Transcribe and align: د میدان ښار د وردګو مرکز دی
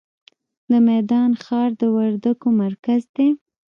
د 0.69 0.71
میدان 0.89 1.29
ښار 1.43 1.69
د 1.81 1.81
وردګو 1.95 2.49
مرکز 2.61 3.01
دی 3.15 3.29